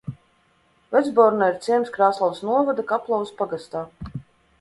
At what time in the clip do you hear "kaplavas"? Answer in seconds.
2.93-3.35